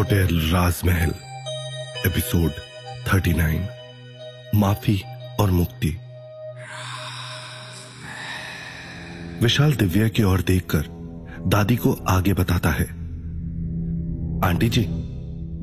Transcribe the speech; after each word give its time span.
Hotel 0.00 0.38
राजमहल, 0.52 1.10
episode 2.06 2.50
39 3.08 4.54
माफ़ी 4.54 5.02
और 5.40 5.50
मुक्ति। 5.50 5.88
विशाल 9.42 9.74
दिव्या 9.74 10.08
की 10.08 10.22
ओर 10.22 10.40
देखकर 10.40 10.86
दादी 11.46 11.76
को 11.76 11.92
आगे 12.08 12.34
बताता 12.34 12.70
है, 12.70 12.86
आंटी 14.44 14.68
जी, 14.68 14.86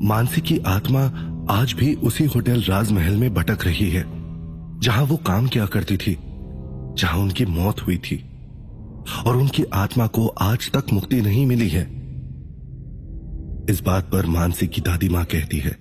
मानसी 0.06 0.40
की 0.40 0.58
आत्मा 0.66 1.04
आज 1.50 1.72
भी 1.72 1.94
उसी 1.94 2.24
होटल 2.26 2.62
राजमहल 2.62 3.16
में 3.16 3.34
भटक 3.34 3.64
रही 3.64 3.90
है, 3.90 4.04
जहाँ 4.80 5.04
वो 5.04 5.16
काम 5.16 5.48
किया 5.48 5.66
करती 5.66 5.96
थी, 5.96 6.16
जहाँ 6.98 7.18
उनकी 7.18 7.46
मौत 7.46 7.86
हुई 7.86 7.98
थी, 7.98 8.24
और 9.26 9.36
उनकी 9.36 9.64
आत्मा 9.74 10.06
को 10.06 10.26
आज 10.26 10.70
तक 10.72 10.92
मुक्ति 10.92 11.22
नहीं 11.22 11.46
मिली 11.46 11.68
है। 11.68 11.97
इस 13.68 13.80
बात 13.80 14.04
पर 14.04 14.26
मानसी 14.26 14.66
की 14.66 14.80
दादी 14.80 15.08
माँ 15.08 15.24
कहती 15.24 15.58
है, 15.58 15.76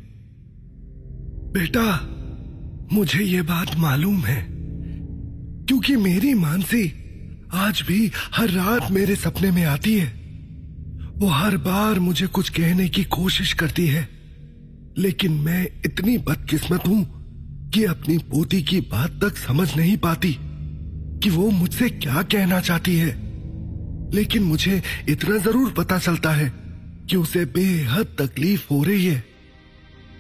बेटा, 1.54 1.88
मुझे 2.94 3.24
ये 3.24 3.42
बात 3.42 3.76
मालूम 3.78 4.20
है, 4.22 4.46
क्योंकि 5.68 5.96
मेरी 5.96 6.34
मानसी 6.34 6.84
आज 7.56 7.82
भी 7.88 8.12
हर 8.34 8.50
रात 8.50 8.92
मेरे 8.92 9.16
सपने 9.16 9.52
में 9.52 9.64
आती 9.66 9.94
है। 10.00 10.08
वो 11.18 11.28
हर 11.28 11.58
बार 11.58 12.00
मुझे 12.00 12.28
कुछ 12.28 12.50
कहने 12.50 12.88
की 12.90 13.04
कोशिश 13.04 13.54
करती 13.54 13.88
है, 13.88 14.08
लेकिन 14.98 15.32
मैं 15.42 15.64
इतनी 15.86 16.18
बदकिस्मत 16.18 16.88
हूँ 16.88 17.70
कि 17.74 17.84
अपनी 17.86 18.18
पोती 18.18 18.62
की 18.64 18.82
बात 18.82 19.20
तक 19.24 19.38
समझ 19.38 19.76
नहीं 19.78 19.98
पाती 19.98 20.36
कि 21.24 21.30
वो 21.30 21.50
मुझसे 21.52 21.90
क्या 21.90 22.22
कहना 22.24 22.60
चाहती 22.60 22.98
है। 22.98 23.16
लेकिन 24.14 24.44
मुझे 24.44 24.82
इतना 25.10 25.38
ज़रूर 25.38 25.72
पता 25.72 25.98
चलता 26.00 26.32
है 26.32 26.52
कि 27.10 27.18
उसे 27.18 27.46
बेहद 27.46 28.16
तकलीफ़ 28.20 28.66
हो 28.72 28.84
रही 28.84 29.06
है। 29.06 29.24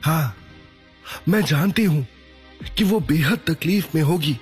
हाँ 0.01 0.35
मैं 1.29 1.41
जानती 1.41 1.83
हूँ 1.83 2.05
कि 2.77 2.83
वो 2.83 2.99
बेहद 2.99 3.39
तकलीफ़ 3.47 3.87
में 3.95 4.01
होगी। 4.01 4.37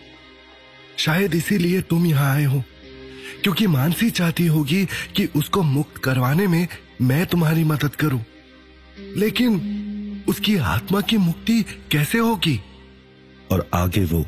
शायद 0.98 1.36
इसीलिए 1.36 1.82
तुम 1.82 2.06
यहाँ 2.06 2.34
आए 2.36 2.46
हो 2.46 2.64
क्योंकि 3.44 3.68
मानसी 3.68 4.10
चाहती 4.10 4.46
होगी 4.48 4.86
कि 5.16 5.26
उसको 5.36 5.64
मुक्त 5.64 5.98
करवाने 5.98 6.48
में 6.48 6.68
मैं 7.02 7.26
तुम्हारी 7.26 7.64
मदद 7.64 7.96
करूँ। 7.96 8.24
लेकिन 9.16 10.24
उसकी 10.28 10.56
आत्मा 10.58 11.02
की 11.02 11.18
मुक्ति 11.18 11.62
कैसे 11.92 12.18
होगी? 12.18 12.60
और 13.52 13.70
आगे 13.74 14.04
वो 14.06 14.26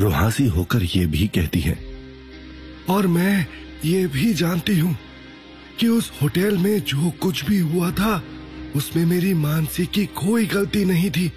रुहासी 0.00 0.46
होकर 0.46 0.82
ये 0.82 1.06
भी 1.06 1.26
कहती 1.28 1.60
है। 1.60 1.78
और 2.88 3.06
मैं 3.06 3.46
ये 3.84 4.06
भी 4.06 4.32
जानती 4.34 4.78
हूँ 4.78 4.96
कि 5.80 5.88
उस 5.88 6.10
होटल 6.22 6.56
में 6.56 6.80
जो 6.82 7.10
कुछ 7.22 7.44
भी 7.44 7.58
हुआ 7.60 7.90
था, 7.90 8.22
उसमें 8.76 9.04
मेरी 9.06 9.32
मानसी 9.36 9.86
की 9.86 10.04
कोई 10.16 10.46
गलती 10.46 10.84
नहीं 10.84 11.10
थी। 11.10 11.30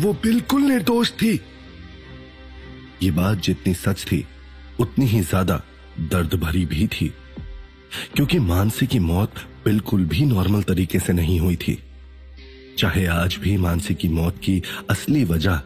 वो 0.00 0.12
बिल्कुल 0.22 0.62
निर्दोष 0.62 1.10
थी। 1.12 1.34
ये 3.02 3.10
बात 3.10 3.38
जितनी 3.38 3.74
सच 3.76 4.04
थी, 4.04 4.24
उतनी 4.80 5.06
ही 5.06 5.20
ज़्यादा 5.22 5.60
दर्द 6.02 6.34
भरी 6.34 6.64
भी 6.66 6.86
थी। 6.86 7.12
क्योंकि 8.14 8.38
मानसी 8.38 8.86
की 8.86 8.98
मौत 9.00 9.38
बिल्कुल 9.64 10.04
भी 10.04 10.24
नॉर्मल 10.26 10.62
तरीके 10.62 10.98
से 10.98 11.12
नहीं 11.12 11.38
हुई 11.40 11.56
थी। 11.58 11.78
चाहे 12.78 13.06
आज 13.06 13.36
भी 13.36 13.56
मानसी 13.56 13.94
की 13.94 14.08
मौत 14.10 14.38
की 14.38 14.62
असली 14.90 15.24
वजह 15.24 15.60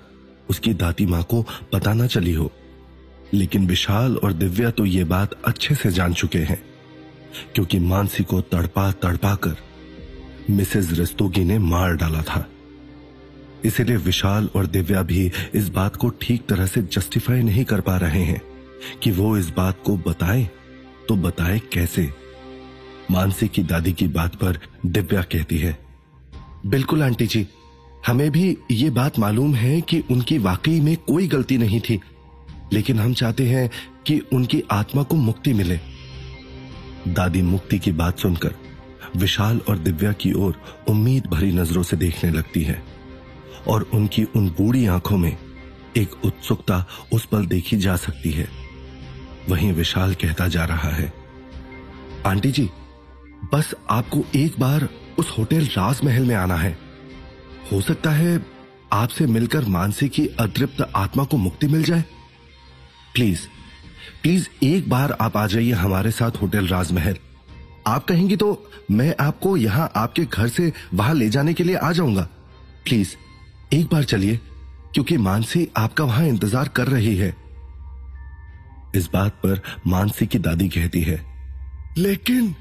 उसकी 0.50 0.72
दाती 0.74 1.06
माँ 1.06 1.22
को 1.22 1.42
पता 1.72 1.92
ना 1.94 2.06
चली 2.06 2.32
हो, 2.32 2.50
लेकिन 3.34 3.66
विशाल 3.66 4.16
और 4.16 4.32
दिव्या 4.32 4.70
तो 4.70 4.84
ये 4.86 5.04
बात 5.06 5.32
अच्छे 5.44 5.74
से 5.74 5.90
जान 5.90 6.12
चुके 6.14 6.38
हैं। 6.40 6.62
क्योंकि 7.54 7.78
मानसी 7.78 8.24
को 8.24 8.40
तड़पा 8.42 8.90
तड़पा 8.92 9.34
कर 9.34 9.56
मिसेज 10.50 10.98
रस्तोगी 11.00 11.44
ने 11.44 11.58
मार 11.58 11.94
डाला 11.96 12.22
था। 12.22 12.46
इसलिए 13.64 13.96
विशाल 13.96 14.48
और 14.56 14.66
दिव्या 14.66 15.02
भी 15.02 15.30
इस 15.54 15.68
बात 15.68 15.96
को 15.96 16.08
ठीक 16.20 16.46
तरह 16.46 16.66
से 16.66 16.82
जस्टिफाई 16.82 17.42
नहीं 17.42 17.64
कर 17.64 17.80
पा 17.80 17.96
रहे 17.96 18.22
हैं 18.22 18.40
कि 19.02 19.10
वो 19.10 19.36
इस 19.38 19.50
बात 19.50 19.82
को 19.84 19.96
बताए 20.06 20.48
तो 21.08 21.16
बताए 21.16 21.60
कैसे? 21.72 22.08
मानसी 23.10 23.48
की 23.48 23.62
दादी 23.62 23.92
की 23.92 24.06
बात 24.08 24.34
पर 24.34 24.58
दिव्या 24.86 25.22
कहती 25.22 25.58
है, 25.58 25.78
बिल्कुल 26.66 27.02
आंटी 27.02 27.26
जी, 27.26 27.46
हमें 28.06 28.30
भी 28.30 28.56
ये 28.70 28.90
बात 28.90 29.18
मालूम 29.18 29.54
है 29.54 29.80
कि 29.80 30.02
उनकी 30.10 30.38
वाकई 30.38 30.80
में 30.80 30.96
कोई 30.98 31.26
गलती 31.28 31.58
नहीं 31.58 31.80
थी, 31.80 32.00
लेकिन 32.72 32.98
हम 32.98 33.14
चाहते 33.14 33.48
हैं 33.48 33.70
कि 34.06 34.18
उनकी 34.32 34.62
आत्मा 34.70 35.02
को 35.02 35.16
मुक्ति 35.16 35.52
मिले। 35.52 35.78
दादी 37.08 37.42
मुक्ति 37.42 37.78
की 37.78 37.92
बात 37.92 38.18
सुनकर 38.18 38.54
विशाल 39.16 39.60
और 39.68 39.78
दिव्या 39.78 40.12
की 40.12 40.32
ओर 40.32 40.60
उम्मीद 40.88 41.26
भरी 41.26 41.52
नज़रों 41.52 41.82
से 41.82 41.96
देखने 41.96 42.30
लगती 42.30 42.62
है 42.62 42.82
और 43.68 43.82
उनकी 43.94 44.24
उन 44.36 44.48
बूढ़ी 44.48 44.86
आँखों 44.86 45.16
में 45.16 45.36
एक 45.96 46.24
उत्सुकता 46.24 46.84
उस 47.12 47.24
पल 47.24 47.46
देखी 47.46 47.76
जा 47.76 47.96
सकती 47.96 48.30
है। 48.30 48.48
वहीं 49.48 49.72
विशाल 49.72 50.14
कहता 50.14 50.48
जा 50.48 50.64
रहा 50.64 50.90
है, 50.90 51.12
आंटी 52.26 52.50
जी, 52.52 52.68
बस 53.54 53.74
आपको 53.90 54.24
एक 54.34 54.60
बार 54.60 54.88
उस 55.18 55.34
होटल 55.38 55.66
राजमहल 55.66 56.24
में 56.24 56.34
आना 56.34 56.56
है। 56.56 56.76
हो 57.72 57.80
सकता 57.80 58.10
है 58.10 58.46
आपसे 58.92 59.26
मिलकर 59.26 59.64
मानसी 59.64 60.08
की 60.08 60.26
अतृप्त 60.40 60.80
आत्मा 60.96 61.24
को 61.24 61.36
मुक्ति 61.36 61.66
मिल 61.66 61.82
जाए। 61.82 62.04
प्लीज़ 63.14 63.40
प्लीज़ 64.22 64.46
एक 64.64 64.88
बार 64.88 65.12
आप 65.20 65.36
आ 65.36 65.46
जाइए 65.46 65.72
हमारे 65.74 66.10
साथ 66.10 66.40
होटल 66.42 66.66
राजमहल। 66.68 67.16
आप 67.86 68.04
कहेंगी 68.04 68.36
तो 68.36 68.70
मैं 68.90 69.14
आपको 69.20 69.56
यहाँ 69.56 69.90
आपके 69.96 70.24
घर 70.24 70.48
से 70.48 70.72
वहाँ 70.94 71.14
ले 71.14 71.28
जाने 71.28 71.54
के 71.54 71.64
लिए 71.64 71.76
आ 71.76 71.90
जाऊँगा। 71.92 72.22
प्लीज़, 72.84 73.14
एक 73.72 73.86
बार 73.86 74.04
चलिए, 74.04 74.36
क्योंकि 74.94 75.16
मानसी 75.18 75.68
आपका 75.76 76.04
वहाँ 76.04 76.26
इंतज़ार 76.26 76.68
कर 76.68 76.88
रही 76.88 77.16
है। 77.16 77.34
इस 78.94 79.08
बात 79.12 79.32
पर 79.36 79.60
मानसी 79.86 80.26
की 80.26 80.38
दादी 80.40 80.68
कहती 80.68 81.02
है, 81.02 81.20
लेकिन 81.98 82.54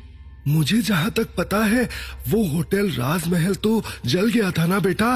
मुझे 0.47 0.81
जहाँ 0.81 1.11
तक 1.11 1.35
पता 1.37 1.63
है, 1.65 1.87
वो 2.29 2.43
होटल 2.47 2.89
राजमहल 2.91 3.55
तो 3.57 3.81
जल 4.05 4.29
गया 4.29 4.51
था 4.51 4.65
ना 4.65 4.79
बेटा? 4.81 5.15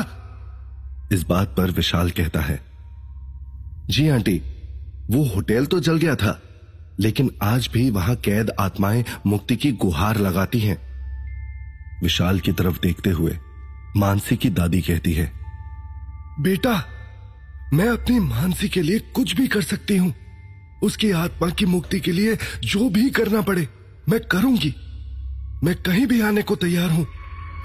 इस 1.12 1.24
बात 1.24 1.56
पर 1.58 1.72
विशाल 1.72 2.10
कहता 2.12 2.42
है, 2.42 2.60
जी 3.90 4.08
आंटी 4.10 4.42
वो 5.12 5.24
होटल 5.26 5.66
तो 5.66 5.80
जल 5.80 5.98
गया 5.98 6.16
था, 6.16 6.42
लेकिन 7.00 7.32
आज 7.44 7.70
भी 7.74 7.90
वहाँ 7.90 8.16
कैद 8.16 8.52
आत्माएँ 8.60 9.04
मुक्ति 9.28 9.56
की 9.56 9.72
गुहार 9.72 10.18
लगाती 10.18 10.60
हैं। 10.60 10.78
विशाल 12.04 12.40
की 12.40 12.52
तरफ़ 12.52 12.80
देखते 12.80 13.10
हुए 13.10 13.38
मानसी 13.98 14.36
की 14.36 14.50
दादी 14.50 14.82
कहती 14.82 15.14
है, 15.14 15.32
बेटा, 16.40 16.74
मैं 17.74 17.88
अपनी 17.90 18.20
मानसी 18.20 18.70
के 18.70 18.82
लिए 18.82 19.00
कुछ 19.14 19.36
भी 19.36 19.48
कर 19.48 19.62
सकती 19.62 19.98
हूँ। 19.98 20.14
उसकी 20.84 21.12
आत्मा 21.12 21.50
की 21.50 21.66
मुक्ति 21.66 22.00
के 22.00 22.12
लिए 22.12 22.38
जो 22.64 22.90
भी 22.90 23.10
करना 23.10 23.42
पड़े, 23.42 23.68
मैं 24.10 24.20
करूँगी। 24.22 24.76
मैं 25.64 25.76
कहीं 25.76 26.06
भी 26.08 26.22
आने 26.22 26.42
को 26.42 26.56
तैयार 26.56 26.90
हूँ। 26.90 27.06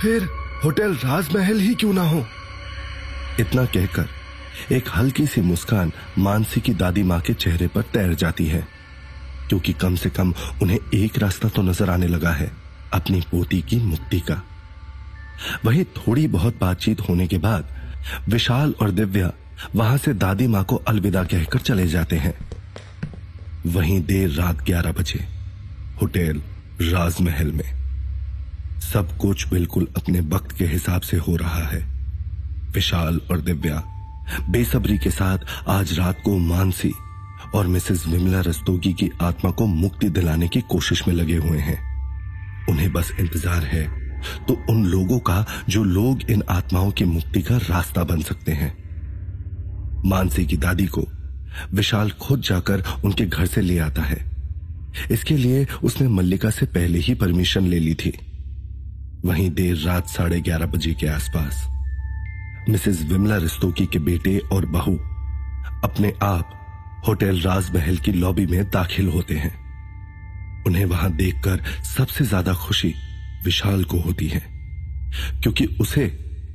फिर 0.03 0.29
होटल 0.65 0.95
राजमहल 0.95 1.61
ही 1.61 1.75
क्यों 1.75 1.93
ना 1.93 2.03
हो? 2.03 2.25
इतना 3.41 3.65
कहकर 3.65 4.20
एक 4.73 4.89
हल्की 4.89 5.27
सी 5.27 5.41
मुस्कान 5.41 5.93
मानसी 6.19 6.61
की 6.61 6.75
दादी 6.75 7.03
माँ 7.03 7.21
के 7.21 7.35
चेहरे 7.35 7.69
पर 7.69 7.83
तैर 7.93 8.15
जाती 8.15 8.47
है, 8.47 8.67
क्योंकि 9.49 9.73
कम 9.73 9.97
से 9.97 10.11
कम 10.11 10.33
उन्हें 10.63 10.79
एक 10.95 11.19
रास्ता 11.19 11.49
तो 11.49 11.63
नज़र 11.63 11.91
आने 11.91 12.07
लगा 12.07 12.33
है, 12.33 12.51
अपनी 12.95 13.21
पोती 13.21 13.61
की 13.63 13.79
मुक्ति 13.79 14.21
का। 14.21 14.43
वही 15.65 15.85
थोड़ी 15.97 16.27
बहुत 16.29 16.59
बातचीत 16.61 17.01
होने 17.01 17.27
के 17.27 17.39
बाद, 17.39 17.69
विशाल 18.29 18.75
और 18.83 18.91
दिव्या 18.91 19.33
वहाँ 19.75 19.97
से 19.97 20.15
दादी 20.15 20.47
माँ 20.47 20.65
को 20.65 20.77
अलविदा 20.89 21.23
कहकर 21.25 21.59
चले 21.61 21.87
जाते 21.87 22.17
हैं। 22.17 22.35
वहीं 23.67 24.01
देर 24.03 24.31
रात 24.31 24.63
ग्यारह 24.65 24.93
बजे, 24.93 25.19
होटल, 26.03 26.41
राजमहल 26.83 27.53
में। 27.53 27.79
सब 28.83 29.17
कुछ 29.17 29.49
बिल्कुल 29.49 29.89
अपने 29.97 30.21
वक्त 30.29 30.57
के 30.57 30.65
हिसाब 30.65 31.01
से 31.01 31.17
हो 31.19 31.37
रहा 31.37 31.65
है। 31.65 31.81
विशाल 32.75 33.21
और 33.31 33.41
दिव्या 33.41 33.83
बेसब्री 34.51 34.99
के 34.99 35.11
साथ 35.11 35.39
आज 35.69 35.99
रात 35.99 36.21
को 36.25 36.39
मानसी 36.39 36.93
और 37.55 37.67
मिसेस 37.67 38.07
विमला 38.07 38.41
रस्तोगी 38.41 38.93
की 38.93 39.11
आत्मा 39.21 39.51
को 39.51 39.67
मुक्ति 39.67 40.09
दिलाने 40.09 40.49
की 40.49 40.61
कोशिश 40.61 41.09
में 41.09 41.15
लगे 41.15 41.37
हुए 41.37 41.59
हैं। 41.59 41.79
उन्हें 42.69 42.93
बस 42.93 43.13
इंतज़ार 43.21 43.65
है। 43.65 44.01
तो 44.49 44.65
उन 44.71 44.85
लोगों 44.85 45.19
का, 45.19 45.47
जो 45.69 45.85
लोग 45.85 46.31
इन 46.31 46.43
आत्माओं 46.49 46.91
की 46.91 47.05
मुक्ति 47.05 47.43
का 47.43 47.57
रास्ता 47.57 48.05
बन 48.05 48.21
सकते 48.21 48.53
हैं। 48.53 48.73
मानसी 50.05 50.47
की 50.47 50.57
दादी 50.57 50.87
को 50.87 51.07
विशाल 51.75 52.11
खुद 52.11 52.41
जाकर 52.41 52.83
उनके 53.05 53.27
घर 53.27 53.47
से 53.47 53.61
ले 53.61 53.79
आता 53.79 54.03
है। 54.03 54.31
इसके 55.11 55.37
लिए 55.37 55.67
उसने 55.85 56.09
मल्लिका 56.09 56.51
से 56.51 56.67
पहले 56.67 56.99
ही 56.99 57.15
परमिशन 57.15 57.67
ले 57.67 57.79
ली 57.79 57.95
थी। 57.95 58.13
वहीं 59.25 59.51
देर 59.51 59.77
रात 59.77 60.09
साढ़े 60.09 60.41
ग्यारह 60.41 60.67
बजे 60.67 60.95
के 60.95 61.07
आसपास 61.07 61.67
मिसेस 62.69 63.03
विमला 63.03 63.37
रिस्तोकी 63.39 63.87
के 63.87 63.99
बेटे 64.01 64.39
और 64.53 64.67
बहू 64.69 64.97
अपने 65.85 66.13
आप 66.23 66.57
होटल 67.07 67.41
राजमहल 67.41 67.97
की 67.97 68.13
लॉबी 68.13 68.47
में 68.47 68.65
दाखिल 68.71 69.09
होते 69.09 69.35
हैं। 69.35 69.53
उन्हें 70.67 70.85
वहाँ 70.87 71.11
देखकर 71.13 71.63
सबसे 71.87 72.25
ज़्यादा 72.25 72.55
खुशी 72.57 72.95
विशाल 73.45 73.85
को 73.85 74.01
होती 74.01 74.27
है, 74.29 74.43
क्योंकि 75.43 75.67
उसे 75.81 76.05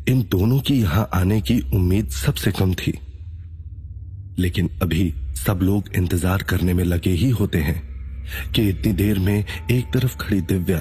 इन 0.09 0.21
दोनों 0.31 0.59
की 0.59 0.79
यहाँ 0.81 1.09
आने 1.13 1.39
की 1.41 1.59
उम्मीद 1.73 2.09
सबसे 2.13 2.51
कम 2.51 2.73
थी। 2.75 2.93
लेकिन 4.39 4.69
अभी 4.81 5.13
सब 5.37 5.59
लोग 5.63 5.89
इंतज़ार 5.95 6.43
करने 6.43 6.73
में 6.73 6.83
लगे 6.83 7.11
ही 7.11 7.29
होते 7.31 7.59
हैं 7.59 7.81
कि 8.53 8.67
इतनी 8.69 8.93
देर 8.93 9.19
में 9.19 9.37
एक 9.37 9.91
तरफ़ 9.93 10.17
खड़ी 10.17 10.41
दिव्या 10.43 10.79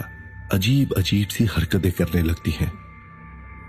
अजीब 0.52 0.94
अजीब 0.98 1.28
सी 1.28 1.44
हरकतें 1.46 1.90
करने 1.92 2.22
लगती 2.22 2.50
हैं। 2.50 2.72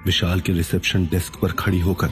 विशाल 0.05 0.39
के 0.39 0.53
रिसेप्शन 0.53 1.05
डेस्क 1.11 1.39
पर 1.41 1.51
खड़ी 1.59 1.79
होकर 1.79 2.11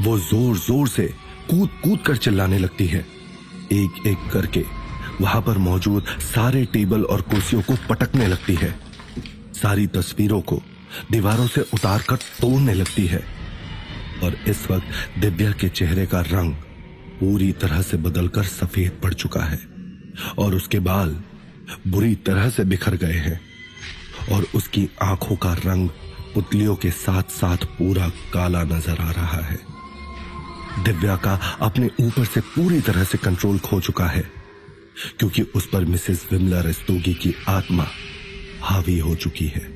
वो 0.00 0.18
ज़ोर 0.20 0.56
ज़ोर 0.58 0.88
से 0.88 1.06
कूद 1.50 1.68
कूद 1.84 1.98
कर 2.06 2.16
चिल्लाने 2.16 2.58
लगती 2.58 2.86
है। 2.86 3.04
एक 3.72 4.06
एक 4.06 4.28
करके 4.32 4.64
वहाँ 5.20 5.40
पर 5.42 5.58
मौजूद 5.60 6.06
सारे 6.24 6.64
टेबल 6.72 7.02
और 7.04 7.20
कुर्सियों 7.22 7.62
को 7.62 7.76
पटकने 7.88 8.26
लगती 8.26 8.54
है। 8.54 8.74
सारी 9.54 9.86
तस्वीरों 9.88 10.40
को 10.42 10.60
दीवारों 11.10 11.46
से 11.46 11.60
उतार 11.74 12.02
कर 12.08 12.16
तोड़ने 12.40 12.74
लगती 12.74 13.06
है। 13.06 13.22
और 14.22 14.36
इस 14.48 14.66
वक्त 14.70 15.18
दिव्या 15.20 15.50
के 15.52 15.68
चेहरे 15.70 16.06
का 16.06 16.20
रंग 16.22 16.54
पूरी 17.20 17.50
तरह 17.54 17.82
से 17.82 17.96
बदलकर 17.98 18.44
सफ़ेद 18.44 18.98
पड़ 19.02 19.12
चुका 19.14 19.42
है 19.42 19.58
और 20.38 20.54
उसके 20.54 20.78
बाल 20.80 21.16
बुरी 21.88 22.14
तरह 22.26 22.48
से 22.50 22.64
बिखर 22.64 22.96
गए 22.96 23.18
हैं 23.18 23.40
और 24.32 24.46
उसकी 24.54 24.88
आँखों 25.02 25.36
का 25.36 25.52
रंग 25.64 25.88
पुतलियों 26.34 26.76
के 26.76 26.90
साथ 26.90 27.30
साथ 27.30 27.64
पूरा 27.78 28.08
काला 28.32 28.62
नज़र 28.64 29.00
आ 29.00 29.10
रहा 29.10 29.40
है। 29.40 29.58
दिव्या 30.84 31.16
का 31.16 31.34
अपने 31.60 31.90
ऊपर 32.00 32.24
से 32.24 32.40
पूरी 32.40 32.80
तरह 32.80 33.04
से 33.04 33.18
कंट्रोल 33.18 33.58
खो 33.58 33.80
चुका 33.80 34.06
है, 34.06 34.22
क्योंकि 35.18 35.42
उस 35.42 35.66
पर 35.66 35.84
मिसेस 35.84 36.26
विमला 36.32 36.60
रस्तोगी 36.60 37.14
की 37.14 37.34
आत्मा 37.48 37.86
हावी 38.62 38.98
हो 38.98 39.14
चुकी 39.14 39.46
है। 39.46 39.66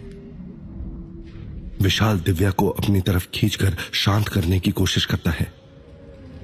विशाल 1.82 2.20
दिव्या 2.20 2.50
को 2.50 2.69
अपनी 2.69 3.00
तरफ़ 3.00 3.26
खींचकर 3.35 3.76
शांत 3.94 4.29
करने 4.29 4.61
की 4.61 4.70
कोशिश 4.70 5.05
करता 5.05 5.31
है। 5.31 5.52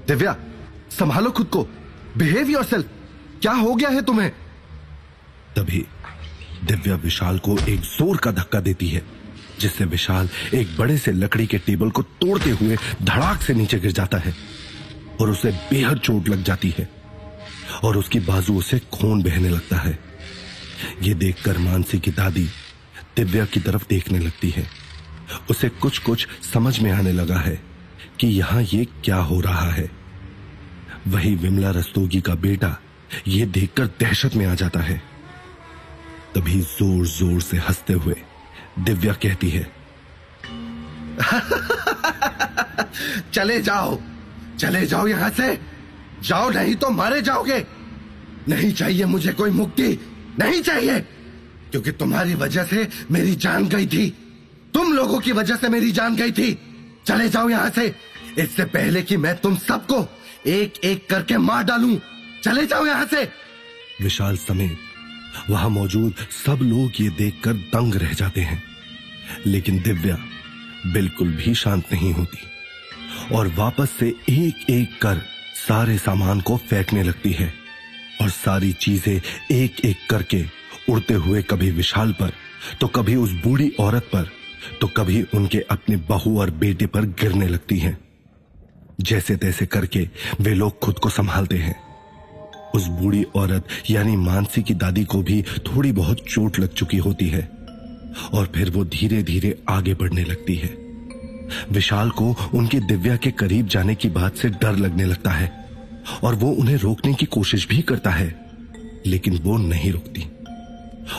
दिव्या, 0.09 0.37
संभालो 0.91 1.31
खुद 1.31 1.47
को। 1.47 1.67
बिहेव 2.17 2.51
योर 2.51 2.65
क्या 3.43 3.53
हो 3.53 3.75
गया 3.75 3.89
है 3.89 4.03
तुम्हें? 4.03 4.31
तभी 5.57 5.85
दिव्या 6.65 6.95
विशाल 6.95 7.39
को 7.39 7.57
एक 7.59 7.81
ज़ोर 7.81 8.17
का 8.17 8.31
धक्का 8.31 8.61
देती 8.61 8.89
है। 8.89 9.03
जिससे 9.61 9.85
विशाल 9.85 10.29
एक 10.55 10.77
बड़े 10.79 10.97
से 10.99 11.13
लकड़ी 11.13 11.47
के 11.47 11.59
टेबल 11.59 11.91
को 11.91 12.03
तोड़ते 12.03 12.51
हुए 12.51 12.77
धड़ाक 13.03 13.43
से 13.43 13.55
नीचे 13.55 13.79
गिर 13.81 13.93
जाता 13.93 14.19
है 14.19 14.35
और 15.21 15.31
उसे 15.31 15.51
बेहद 15.71 15.99
चोट 15.99 16.29
लग 16.29 16.43
जाती 16.43 16.75
है 16.79 16.89
और 17.85 17.97
उसकी 17.97 18.21
बाजू 18.21 18.61
से 18.63 18.79
खून 18.93 19.23
बहने 19.23 19.49
लगता 19.49 19.77
है। 19.77 19.99
ये 21.03 21.15
देखकर 21.15 21.59
मानसी 21.59 21.99
की 21.99 22.11
दादी 22.11 22.49
दिव्या 23.17 23.45
की 23.45 23.61
तरफ़ 23.61 23.87
देखने 23.89 24.19
लगती 24.19 24.51
है। 24.51 24.67
उसे 25.51 25.69
कुछ 25.69 25.99
कुछ 25.99 26.27
समझ 26.53 26.79
में 26.81 26.91
आने 26.93 27.13
लगा 27.13 27.39
है 27.39 27.59
कि 28.21 28.27
यहाँ 28.29 28.63
ये 28.63 28.85
क्या 29.05 29.17
हो 29.17 29.41
रहा 29.41 29.71
है। 29.71 29.91
वही 31.09 31.35
विमला 31.35 31.71
रस्तोगी 31.71 32.21
का 32.21 32.35
बेटा 32.35 32.77
ये 33.29 33.47
देखकर 33.47 33.87
दहशत 34.01 34.35
में 34.35 34.47
आ 34.47 34.55
जाता 34.55 34.81
है। 34.81 35.01
तभी 36.35 36.61
ज़ोर 36.61 37.07
ज़ोर 37.07 37.41
से 37.43 37.57
हँसते 37.59 37.93
हुए 37.93 38.15
दिव्या 38.79 39.13
कहती 39.13 39.51
है। 39.51 39.83
चले 43.33 43.61
जाओ 43.61 44.01
चले 44.59 44.87
जाओ 44.87 45.07
यहाँ 45.07 45.31
से। 45.31 45.59
जाओ 46.23 46.51
नहीं 46.51 46.75
तो 46.75 46.91
मारे 46.91 47.23
जाओगे। 47.23 47.67
नहीं 48.49 48.73
चाहिए 48.73 49.05
मुझे 49.05 49.33
कोई 49.33 49.51
मुक्ति 49.51 49.99
नहीं 50.39 50.63
चाहिए। 50.63 51.01
क्योंकि 51.71 51.93
तुम्हारी 51.93 52.35
वजह 52.35 52.65
से 52.65 52.89
मेरी 53.11 53.35
जान 53.35 53.69
गई 53.69 53.87
थी। 53.87 54.19
तुम 54.75 54.93
लोगों 54.93 55.21
की 55.21 55.33
वजह 55.33 55.57
से 55.57 55.69
मेरी 55.69 55.93
जान 55.93 56.17
गई 56.17 56.33
थी। 56.33 56.59
चले 57.07 57.29
जाओ 57.29 57.49
यहाँ 57.49 57.71
से। 57.71 57.97
इससे 58.39 58.65
पहले 58.65 59.03
कि 59.03 59.17
मैं 59.17 59.37
तुम 59.37 59.57
सबको 59.57 60.09
एक 60.47 60.85
एक 60.85 61.11
करके 61.11 61.39
मार 61.39 61.65
डालूं। 61.65 61.97
चले 62.45 62.67
जाओ 62.67 62.87
यहाँ 62.87 63.07
से। 63.07 63.29
विशाल 64.01 64.37
समेत 64.37 64.79
वहाँ 65.51 65.69
मौजूद 65.71 66.15
सब 66.45 66.59
लोग 66.63 67.01
ये 67.01 67.09
देखकर 67.09 67.53
दंग 67.53 67.95
रह 67.95 68.13
जाते 68.13 68.41
हैं। 68.41 68.63
लेकिन 69.47 69.81
दिव्या 69.83 70.17
बिल्कुल 70.93 71.33
भी 71.33 71.55
शांत 71.55 71.93
नहीं 71.93 72.13
होती 72.13 72.39
और 73.35 73.49
वापस 73.49 73.91
से 73.91 74.09
एक 74.31 74.71
एक 74.71 75.01
कर 75.03 75.21
सारे 75.69 75.99
सामान 75.99 76.41
को 76.41 76.57
फेंकने 76.57 77.03
लगती 77.03 77.33
है 77.33 77.53
और 78.21 78.31
सारी 78.31 78.73
चीज़ें 78.73 79.21
एक 79.51 79.85
एक 79.85 80.07
करके 80.11 80.45
उड़ते 80.89 81.15
हुए 81.15 81.43
कभी 81.43 81.71
विशाल 81.71 82.13
पर 82.13 82.33
तो 82.81 82.87
कभी 82.87 83.15
उस 83.17 83.33
बूढ़ी 83.45 83.69
औरत 83.81 84.09
पर 84.13 84.31
तो 84.81 84.87
कभी 84.87 85.23
उनके 85.35 85.59
अपने 85.71 85.97
बहू 86.09 86.39
और 86.41 86.51
बेटे 86.51 86.87
पर 86.87 87.05
गिरने 87.21 87.49
लगती 87.49 87.79
हैं। 87.79 87.97
जैसे 89.01 89.37
तैसे 89.37 89.67
करके 89.67 90.09
वे 90.41 90.55
लोग 90.55 90.79
खुद 90.79 90.99
को 90.99 91.09
संभालते 91.09 91.59
हैं। 91.59 91.75
उस 92.75 92.87
बूढ़ी 92.91 93.23
औरत, 93.37 93.67
यानी 93.91 94.17
मानसी 94.17 94.63
की 94.63 94.75
दादी 94.75 95.05
को 95.05 95.23
भी 95.23 95.43
थोड़ी 95.67 95.93
बहुत 95.93 96.21
चोट 96.29 96.59
लग 96.59 96.75
चुकी 96.75 96.97
होती 96.99 97.29
है, 97.29 97.49
और 98.35 98.51
फिर 98.55 98.71
वो 98.71 98.85
धीरे 98.87 99.23
धीरे 99.23 99.57
आगे 99.71 99.95
बढ़ने 99.95 100.25
लगती 100.25 100.57
है। 100.57 100.71
विशाल 101.73 102.11
को 102.11 102.35
उनके 102.55 102.81
दिव्या 102.81 103.17
के 103.17 103.31
करीब 103.31 103.67
जाने 103.67 103.95
की 103.95 104.09
बात 104.11 104.37
से 104.37 104.49
डर 104.51 104.77
लगने 104.77 105.05
लगता 105.05 105.31
है, 105.31 105.51
और 106.25 106.35
वो 106.35 106.51
उन्हें 106.53 106.77
रोकने 106.77 107.15
की 107.15 107.27
कोशिश 107.29 107.69
भी 107.69 107.81
करता 107.83 108.11
है, 108.11 108.35
लेकिन 109.07 109.39
वो 109.39 109.57
नहीं 109.59 109.93
रुकती। 109.93 110.27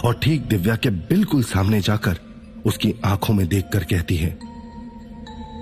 और 0.06 0.20
ठीक 0.24 0.42
दिव्या 0.42 0.76
के 0.76 0.90
बिल्कुल 0.90 1.44
सामने 1.44 1.82
जाकर 1.82 2.20
उसकी 2.66 2.94
आँखों 3.06 3.34
में 3.34 3.48
देखकर 3.48 3.84
कहती 3.84 4.16
है, 4.16 4.38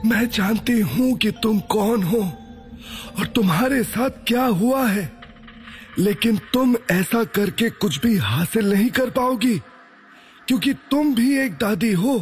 मैं 0.05 0.27
जानती 0.29 0.79
हूँ 0.81 1.15
कि 1.17 1.31
तुम 1.43 1.59
कौन 1.69 2.03
हो, 2.03 2.19
और 3.19 3.25
तुम्हारे 3.25 3.83
साथ 3.83 4.09
क्या 4.27 4.43
हुआ 4.43 4.85
है। 4.87 5.03
लेकिन 5.99 6.37
तुम 6.53 6.75
ऐसा 6.91 7.23
करके 7.23 7.69
कुछ 7.69 7.99
भी 8.01 8.15
हासिल 8.17 8.69
नहीं 8.73 8.89
कर 8.89 9.09
पाओगी, 9.09 9.57
क्योंकि 10.47 10.73
तुम 10.91 11.13
भी 11.15 11.37
एक 11.39 11.53
दादी 11.53 11.91
हो 11.93 12.17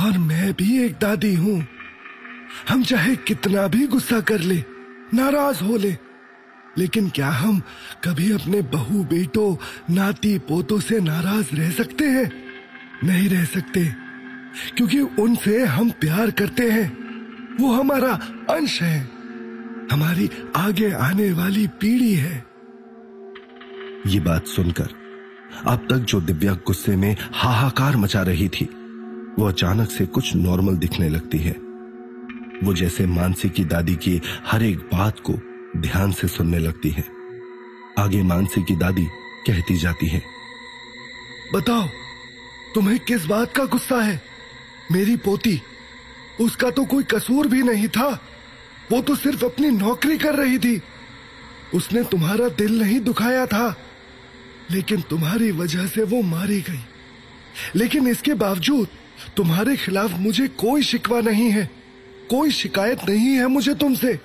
और 0.00 0.18
मैं 0.18 0.52
भी 0.52 0.82
एक 0.84 0.98
दादी 0.98 1.34
हूँ। 1.34 1.66
हम 2.68 2.82
चाहे 2.82 3.14
कितना 3.16 3.66
भी 3.66 3.86
गुस्सा 3.86 4.20
कर 4.20 4.40
ले, 4.40 4.62
नाराज़ 5.14 5.62
हो 5.62 5.76
ले, 5.76 5.96
लेकिन 6.78 7.08
क्या 7.08 7.28
हम 7.28 7.60
कभी 8.04 8.30
अपने 8.32 8.60
बहू, 8.62 9.02
बेटों, 9.04 9.56
नाती, 9.94 10.38
पोतों 10.38 10.78
से 10.80 11.00
नाराज़ 11.00 11.54
रह 11.54 11.70
सकते 11.70 12.04
हैं? 12.06 12.30
नहीं 13.04 13.28
रह 13.28 13.44
सकते, 13.44 13.84
क्योंकि 14.76 15.00
उनसे 15.00 15.64
हम 15.64 15.90
प्यार 15.90 16.30
करते 16.30 16.70
हैं। 16.70 17.56
वो 17.56 17.72
हमारा 17.72 18.12
अंश 18.50 18.80
है, 18.82 19.00
हमारी 19.92 20.30
आगे 20.56 20.90
आने 20.92 21.32
वाली 21.32 21.66
पीढ़ी 21.80 22.14
है। 22.14 22.49
ये 24.06 24.20
बात 24.20 24.46
सुनकर, 24.46 24.88
अब 25.66 25.86
तक 25.90 25.96
जो 25.96 26.20
दिव्या 26.20 26.52
गुस्से 26.66 26.96
में 26.96 27.16
हाहाकार 27.32 27.96
मचा 27.96 28.22
रही 28.22 28.48
थी, 28.48 28.64
वो 29.38 29.48
अचानक 29.48 29.90
से 29.90 30.06
कुछ 30.06 30.36
नॉर्मल 30.36 30.76
दिखने 30.76 31.08
लगती 31.08 31.38
है। 31.38 31.52
वो 32.64 32.74
जैसे 32.74 33.06
मानसी 33.06 33.48
की 33.48 33.64
दादी 33.64 33.94
की 33.96 34.20
हर 34.46 34.62
एक 34.62 34.78
बात 34.78 35.20
को 35.20 35.34
ध्यान 35.76 36.12
से 36.12 36.28
सुनने 36.28 36.58
लगती 36.58 36.90
है। 36.90 37.04
आगे 37.98 38.22
मानसी 38.22 38.62
की 38.62 38.76
दादी 38.76 39.04
कहती 39.46 39.76
जाती 39.76 40.06
है, 40.06 40.22
बताओ, 41.54 41.86
तुम्हें 42.74 42.98
किस 43.00 43.24
बात 43.24 43.52
का 43.52 43.64
गुस्सा 43.64 44.02
है? 44.02 44.22
मेरी 44.92 45.16
पोती, 45.16 45.60
उसका 46.40 46.70
तो 46.70 46.84
कोई 46.84 47.02
कसूर 47.02 47.46
भी 47.46 47.62
नहीं 47.62 47.88
था। 47.88 48.08
वो 48.92 49.00
तो 49.00 49.14
सिर्फ़ 49.16 49.44
अपनी 49.44 49.70
नौकरी 49.70 50.18
कर 50.18 50.34
रही 50.34 50.58
थी। 50.58 50.80
उसने 51.74 52.02
तुम्हारा 52.04 52.48
दिल 52.48 52.82
नहीं 52.82 53.00
दुखाया 53.00 53.46
था। 53.46 53.76
लेकिन 54.70 55.00
तुम्हारी 55.00 55.50
वजह 55.50 55.86
से 55.86 56.02
वो 56.02 56.22
मारी 56.22 56.60
गई। 56.60 56.84
लेकिन 57.76 58.08
इसके 58.08 58.34
बावजूद 58.34 58.88
तुम्हारे 59.36 59.76
खिलाफ 59.76 60.12
मुझे 60.12 60.46
कोई 60.48 60.82
शिकवा 60.82 61.20
नहीं 61.20 61.50
है, 61.50 61.70
कोई 62.30 62.50
शिकायत 62.50 63.08
नहीं 63.08 63.28
है 63.28 63.46
मुझे 63.46 63.74
तुमसे। 63.74 64.18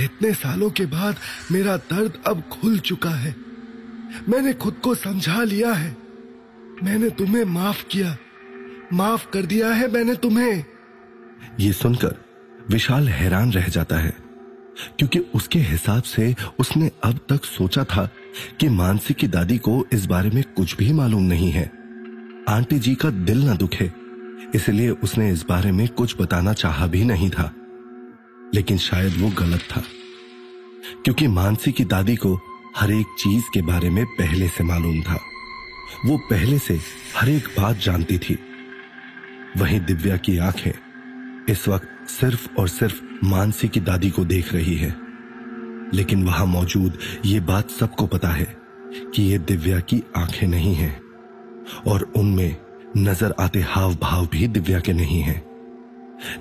इतने 0.00 0.32
सालों 0.34 0.70
के 0.70 0.86
बाद 0.86 1.16
मेरा 1.52 1.76
दर्द 1.76 2.22
अब 2.26 2.42
खुल 2.52 2.78
चुका 2.78 3.10
है। 3.10 3.34
मैंने 4.28 4.52
खुद 4.52 4.74
को 4.74 4.94
समझा 4.94 5.42
लिया 5.42 5.72
है। 5.72 5.96
मैंने 6.82 7.10
तुम्हें 7.10 7.44
माफ़ 7.44 7.84
किया। 7.84 8.16
माफ़ 8.92 9.26
कर 9.30 9.42
दिया 9.42 9.68
है 9.68 9.90
मैंने 9.90 10.14
तुम्हें। 10.14 10.64
ये 11.60 11.72
सुनकर 11.72 12.14
विशाल 12.70 13.08
हैरान 13.08 13.52
रह 13.52 13.68
जाता 13.68 13.96
है, 13.96 14.14
क्योंकि 14.98 15.18
उसके 15.34 15.58
हिसाब 15.58 16.02
से 16.02 16.34
उसने 16.58 16.90
अब 17.04 17.18
तक 17.28 17.44
सोचा 17.44 17.84
था 17.84 18.08
कि 18.60 18.68
मानसी 18.68 19.14
की 19.14 19.28
दादी 19.28 19.58
को 19.58 19.86
इस 19.92 20.06
बारे 20.06 20.30
में 20.30 20.44
कुछ 20.56 20.76
भी 20.76 20.92
मालूम 20.92 21.22
नहीं 21.22 21.50
है। 21.50 21.72
आंटी 22.48 22.78
जी 22.78 22.94
का 22.94 23.10
दिल 23.10 23.50
न 23.50 23.56
दुखे, 23.56 23.90
इसलिए 24.54 24.90
उसने 24.90 25.30
इस 25.30 25.44
बारे 25.48 25.72
में 25.72 25.88
कुछ 25.88 26.20
बताना 26.20 26.52
चाहा 26.52 26.86
भी 26.86 27.04
नहीं 27.04 27.30
था। 27.30 27.54
लेकिन 28.54 28.78
शायद 28.78 29.14
वो 29.18 29.30
गलत 29.30 29.60
था, 29.60 29.82
क्योंकि 31.04 31.26
मानसी 31.26 31.72
की 31.72 31.84
दादी 31.84 32.16
को 32.16 32.40
हर 32.76 32.92
एक 32.92 33.06
चीज़ 33.18 33.44
के 33.54 33.62
बारे 33.62 33.90
में 33.90 34.06
पहले 34.06 34.48
से 34.48 34.64
मालूम 34.64 35.02
था। 35.02 35.20
वो 36.06 36.18
पहले 36.18 36.58
से 36.58 36.80
हर 37.16 37.28
एक 37.28 37.48
बात 37.60 37.76
जानती 37.76 38.18
थी। 38.18 38.38
वहीं 39.56 39.80
दिव्या 39.80 40.16
की 40.16 40.38
आँखें 40.38 40.72
इस 41.48 41.68
वक्त 41.68 42.08
सिर्फ़ 42.08 42.48
और 42.58 42.68
सिर्फ़ 42.68 43.02
मानसी 43.24 43.68
की 43.68 43.80
दादी 43.80 44.10
को 44.10 44.24
देख 44.24 44.52
रही 44.54 44.76
है। 44.76 44.96
लेकिन 45.94 46.24
वहाँ 46.24 46.46
मौजूद 46.46 46.98
ये 47.24 47.40
बात 47.42 47.70
सबको 47.70 48.06
पता 48.06 48.28
है 48.28 48.46
कि 49.14 49.22
ये 49.22 49.38
दिव्या 49.38 49.78
की 49.80 50.02
आँखें 50.16 50.46
नहीं 50.48 50.74
हैं 50.74 51.00
और 51.86 52.02
उनमें 52.16 52.56
नज़र 52.96 53.34
आते 53.40 53.60
हाव 53.60 53.94
भाव 53.94 54.26
भी 54.26 54.46
दिव्या 54.48 54.80
के 54.80 54.92
नहीं 54.92 55.20
हैं। 55.20 55.42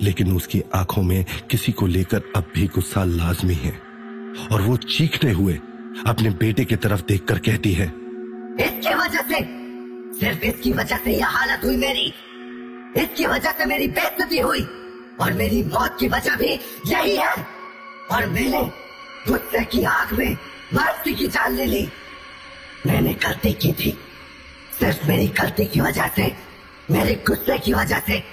लेकिन 0.01 0.35
उसकी 0.35 0.61
आँखों 0.75 1.03
में 1.03 1.25
किसी 1.51 1.71
को 1.71 1.87
लेकर 1.87 2.23
अब 2.35 2.51
भी 2.55 2.67
गुस्सा 2.67 3.03
लाजमी 3.03 3.53
है 3.53 3.71
और 4.51 4.61
वो 4.61 4.75
चीखते 4.77 5.31
हुए 5.31 5.53
अपने 6.07 6.29
बेटे 6.39 6.65
की 6.65 6.75
तरफ़ 6.75 7.01
देखकर 7.07 7.39
कहती 7.39 7.71
है, 7.73 7.87
इसकी 8.59 8.93
वजह 8.95 9.21
से, 9.21 9.39
सिर्फ़ 10.19 10.43
इसकी 10.45 10.71
वजह 10.73 10.97
से 10.97 11.11
यह 11.11 11.27
हालत 11.27 11.63
हुई 11.65 11.77
मेरी। 11.77 12.13
इसकी 12.97 13.25
वजह 13.25 13.51
से 13.51 13.65
मेरी 13.65 13.87
बेइज्जती 13.89 14.39
हुई 14.39 14.61
और 15.21 15.33
मेरी 15.33 15.63
मौत 15.63 15.97
की 15.99 16.07
वजह 16.07 16.35
भी 16.35 16.53
यही 16.87 17.15
है। 17.15 17.33
और 18.11 18.25
मैंने 18.29 18.61
गुस्से 19.27 19.65
की 19.65 19.83
आग 19.83 20.13
में 20.13 20.37
मानसी 20.73 21.13
की 21.13 21.27
जान 21.27 21.55
ले 21.55 21.65
ली। 21.65 21.89
मैंने 22.85 23.13
गलती 23.13 23.53
की 23.53 23.71
थी। 23.71 23.97
सिर्फ़ 24.79 25.07
मेरी 25.07 25.27
गलती 25.27 25.65
की 25.65 25.79
वजह 25.79 26.07
से, 26.07 26.35
मेरे 26.91 27.23
गुस्से 27.27 27.59
की 27.59 27.73
वजह 27.73 27.99
से 27.99 28.23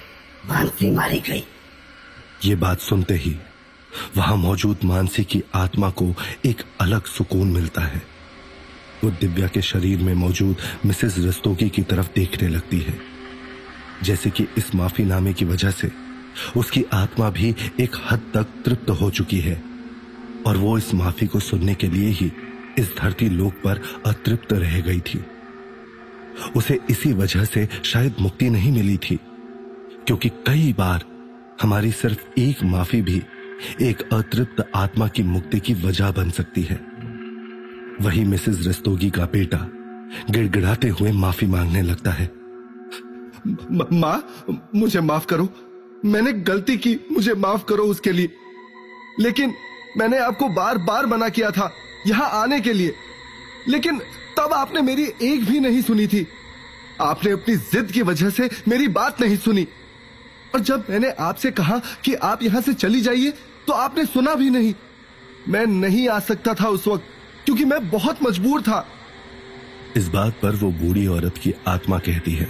मानसी 0.45 0.91
मारी 0.91 1.19
गई। 1.19 1.43
ये 2.45 2.55
बात 2.55 2.79
सुनते 2.79 3.13
ही 3.13 3.39
वहाँ 4.17 4.35
मौजूद 4.35 4.77
मानसी 4.83 5.23
की 5.23 5.43
आत्मा 5.55 5.89
को 5.89 6.15
एक 6.45 6.63
अलग 6.81 7.05
सुकून 7.05 7.47
मिलता 7.47 7.81
है। 7.81 8.01
वो 9.03 9.09
दिव्या 9.09 9.47
के 9.47 9.61
शरीर 9.61 9.99
में 9.99 10.13
मौजूद 10.13 10.57
मिसेस 10.85 11.15
रस्तोगी 11.19 11.69
की 11.69 11.83
तरफ़ 11.83 12.07
देखने 12.15 12.47
लगती 12.47 12.79
है। 12.79 12.99
जैसे 14.03 14.29
कि 14.29 14.47
इस 14.57 14.75
माफीनामे 14.75 15.33
की 15.33 15.45
वजह 15.45 15.71
से 15.71 15.91
उसकी 16.57 16.85
आत्मा 16.93 17.29
भी 17.29 17.55
एक 17.79 18.07
हद 18.11 18.31
तक 18.33 18.43
तृप्त 18.43 18.89
हो 18.89 19.09
चुकी 19.09 19.39
है। 19.39 19.68
और 20.47 20.57
वो 20.57 20.77
इस 20.77 20.93
माफ़ी 20.93 21.27
को 21.27 21.39
सुनने 21.39 21.75
के 21.75 21.87
लिए 21.87 22.09
ही 22.09 22.31
इस 22.77 22.93
धरती 22.97 23.29
लोक 23.29 23.53
पर 23.53 23.81
अतृप्त 24.05 24.53
रह 24.53 24.79
गई 24.81 24.99
थी। 24.99 25.23
उसे 26.55 26.79
इसी 26.89 27.13
वजह 27.13 27.43
से 27.45 27.67
शायद 27.83 28.15
मुक्ति 28.21 28.49
नहीं 28.49 28.71
मिली 28.71 28.97
थी, 28.97 29.19
क्योंकि 30.07 30.29
कई 30.47 30.73
बार 30.73 31.03
हमारी 31.61 31.91
सिर्फ़ 31.91 32.39
एक 32.39 32.63
माफ़ी 32.63 33.01
भी 33.01 33.21
एक 33.81 34.01
अतृप्त 34.13 34.71
आत्मा 34.75 35.07
की 35.07 35.23
मुक्ति 35.23 35.59
की 35.59 35.73
वजह 35.73 36.11
बन 36.11 36.29
सकती 36.29 36.61
है। 36.61 36.75
वही 38.01 38.23
मिसेस 38.25 38.67
रस्तोगी 38.67 39.09
का 39.09 39.25
बेटा 39.25 39.67
गिड़गिड़ाते 40.29 40.89
हुए 40.89 41.11
माफ़ी 41.11 41.47
मांगने 41.47 41.81
लगता 41.81 42.11
है। 42.11 42.31
माँ 43.93 44.45
मुझे 44.75 45.01
माफ़ 45.01 45.25
करो। 45.25 45.49
मैंने 46.05 46.31
गलती 46.33 46.77
की, 46.77 46.97
मुझे 47.11 47.33
माफ़ 47.33 47.65
करो 47.65 47.83
उसके 47.83 48.11
लिए। 48.11 48.29
लेकिन 49.19 49.53
मैंने 49.99 50.17
आपको 50.19 50.47
बार 50.49 50.77
बार 50.79 51.05
मना 51.05 51.29
किया 51.29 51.51
था 51.51 51.71
यहाँ 52.07 52.29
आने 52.33 52.59
के 52.61 52.73
लिए। 52.73 52.93
लेकिन 53.67 53.99
तब 54.37 54.53
आपने 54.53 54.81
मेरी 54.81 55.03
एक 55.21 55.45
भी 55.45 55.59
नहीं 55.59 55.81
सुनी 55.81 56.07
थी। 56.07 56.27
आपने 57.01 57.31
अपनी 57.31 57.55
जिद 57.55 57.91
की 57.91 58.01
वजह 58.01 58.29
से 58.29 58.49
मेरी 58.67 58.87
बात 58.89 59.21
नहीं 59.21 59.37
सुनी। 59.37 59.67
और 60.55 60.59
जब 60.59 60.85
मैंने 60.89 61.09
आपसे 61.19 61.51
कहा 61.51 61.79
कि 62.03 62.13
आप 62.13 62.43
यहाँ 62.43 62.61
से 62.61 62.73
चली 62.73 63.01
जाइए 63.01 63.33
तो 63.67 63.73
आपने 63.73 64.05
सुना 64.05 64.35
भी 64.35 64.49
नहीं। 64.49 64.73
मैं 65.47 65.65
नहीं 65.65 66.07
आ 66.09 66.19
सकता 66.19 66.53
था 66.53 66.67
उस 66.67 66.87
वक्त 66.87 67.05
क्योंकि 67.45 67.65
मैं 67.65 67.89
बहुत 67.89 68.23
मजबूर 68.23 68.61
था। 68.61 68.85
इस 69.97 70.07
बात 70.07 70.33
पर 70.33 70.55
वो 70.55 70.71
बूढ़ी 70.71 71.05
औरत 71.07 71.37
की 71.37 71.53
आत्मा 71.67 71.97
कहती 71.99 72.33
है। 72.33 72.47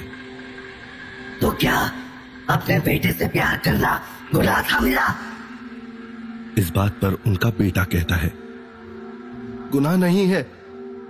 तो 1.42 1.52
क्या 1.52 1.76
अपने 2.50 2.80
बेटे 2.80 3.12
से 3.12 3.28
प्यार 3.28 3.58
करना 3.58 4.02
गुनाह 4.34 4.62
था 4.62 4.80
मेरा? 4.80 5.16
इस 6.58 6.72
बात 6.76 6.92
पर 6.92 7.18
उनका 7.28 7.50
बेटा 7.50 7.84
कहता 7.84 8.16
है, 8.16 8.34
गुनाह 9.72 9.98
नहीं 9.98 10.28
है। 10.28 10.44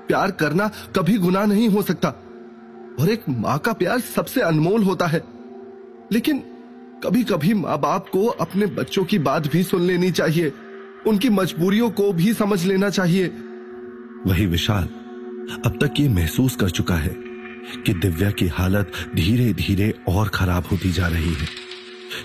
प्यार 0.08 0.32
करना 0.32 0.68
कभी 0.68 1.18
गुनाह 1.18 1.46
नहीं 1.46 1.70
हो 1.70 1.82
सकता। 1.82 2.10
और 3.00 3.10
एक 3.10 3.24
माँ 3.30 3.60
का 3.60 3.74
प्यार 3.74 4.00
सबसे 4.00 4.42
अनमोल 4.42 4.84
होता 4.84 5.08
है। 5.08 5.24
लेकिन 6.12 6.38
कभी 7.04 7.24
कभी 7.24 7.54
माँ 7.54 7.80
बाप 7.80 8.10
को 8.10 8.26
अपने 8.26 8.66
बच्चों 8.66 9.06
की 9.06 9.20
बात 9.20 9.48
भी 9.48 9.64
सुन 9.64 9.82
लेनी 9.82 10.12
चाहिए। 10.12 10.54
उनकी 11.08 11.30
मजबूरियों 11.30 11.90
को 11.90 12.14
भी 12.14 12.34
समझ 12.34 12.66
लेना 12.66 12.90
चाहिए। 12.90 13.28
वही 14.28 14.46
विशाल 14.46 14.84
अब 15.66 15.80
तक 15.84 16.00
ये 16.00 16.10
महसूस 16.10 16.56
कर 16.56 16.70
चुका 16.70 16.96
है 16.96 17.16
कि 17.86 17.94
दिव्या 17.94 18.32
की 18.32 18.48
हालत 18.48 18.92
धीरे 19.16 19.54
धीरे 19.54 19.94
और 20.08 20.28
खराब 20.28 20.64
होती 20.72 20.92
जा 20.92 21.08
रही 21.08 21.34
है। 21.34 21.48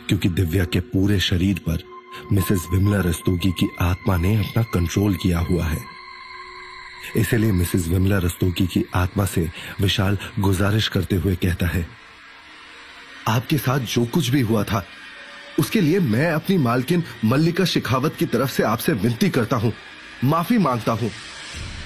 क्योंकि 0.08 0.28
दिव्या 0.28 0.64
के 0.64 0.80
पूरे 0.80 1.20
शरीर 1.20 1.58
पर 1.58 1.93
मिसेस 2.32 2.66
विमला 2.70 3.00
रस्तोगी 3.00 3.50
की 3.50 3.68
आत्मा 3.80 4.16
ने 4.16 4.34
अपना 4.36 4.62
कंट्रोल 4.62 5.14
किया 5.14 5.38
हुआ 5.38 5.64
है। 5.64 5.78
इसलिए 7.16 7.52
मिसेस 7.52 7.88
विमला 7.88 8.18
रस्तोगी 8.18 8.66
की 8.66 8.84
आत्मा 8.94 9.24
से 9.24 9.48
विशाल 9.80 10.18
गुजारिश 10.38 10.88
करते 10.88 11.16
हुए 11.16 11.34
कहता 11.36 11.66
है, 11.66 11.86
आपके 13.28 13.58
साथ 13.58 13.80
जो 13.80 14.04
कुछ 14.04 14.28
भी 14.28 14.40
हुआ 14.40 14.64
था, 14.64 14.84
उसके 15.58 15.80
लिए 15.80 16.00
मैं 16.00 16.30
अपनी 16.32 16.58
मालकिन 16.58 17.04
मल्लिका 17.24 17.64
शिखावत 17.64 18.16
की 18.18 18.26
तरफ़ 18.26 18.50
से 18.50 18.62
आपसे 18.62 18.92
विनती 18.92 19.30
करता 19.30 19.56
हूँ, 19.56 19.72
माफ़ी 20.24 20.58
माँगता 20.58 20.92
हूँ। 20.92 21.10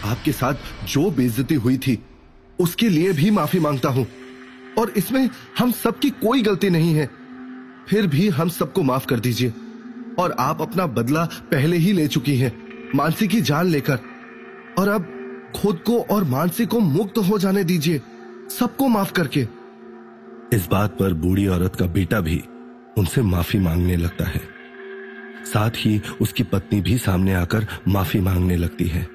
आपके 0.05 0.33
साथ 0.33 0.55
जो 0.85 1.11
बेइज्जती 1.11 1.55
हुई 1.55 1.77
थी, 1.79 1.99
उसके 2.59 2.89
लिए 2.89 3.13
भी 3.13 3.31
माफ़ी 3.31 3.61
माँगता 3.61 3.89
हूँ। 3.89 4.07
और 4.79 4.91
इसमें 4.91 5.29
हम 5.59 5.73
सबकी 5.73 6.11
कोई 6.11 6.43
गलती 6.43 6.71
नहीं 6.71 6.95
है। 6.95 7.11
फिर 7.89 8.07
भी 8.07 8.29
हम 8.29 8.49
सबको 8.49 8.83
माफ़ 8.83 9.07
कर 9.07 9.21
दीजिए। 9.21 9.53
और 10.19 10.37
आप 10.39 10.63
अपना 10.63 10.87
बदला 10.87 11.25
पहले 11.25 11.77
ही 11.77 11.93
ले 11.93 12.09
चुकी 12.09 12.37
हैं, 12.37 12.53
मानसी 12.95 13.29
की 13.29 13.41
जान 13.41 13.67
लेकर। 13.67 13.99
और 14.79 14.89
अब 14.89 15.15
खुद 15.57 15.79
को 15.79 16.01
और 16.03 16.25
मानसी 16.25 16.67
को 16.67 16.81
मुक्त 16.81 17.19
हो 17.19 17.39
जाने 17.39 17.65
दीजिए, 17.65 18.01
सबको 18.51 18.89
माफ़ 18.89 19.13
करके। 19.13 19.47
इस 20.53 20.69
बात 20.71 20.91
पर 20.91 21.15
बूढ़ी 21.15 21.47
औरत 21.47 21.77
का 21.77 21.87
बेटा 21.87 22.21
भी 22.21 22.43
उनसे 22.99 23.23
माफ़ी 23.23 23.59
मांगने 23.59 23.97
लगता 23.97 24.25
है। 24.25 24.41
साथ 25.45 25.71
ही 25.77 26.01
उसकी 26.21 26.43
पत्नी 26.43 26.81
भी 26.81 26.99
सामने 26.99 27.35
आकर 27.35 27.67
माफ़ी 27.89 28.21
मांगने 28.21 28.57
लगती 28.57 28.85
है। 28.85 29.09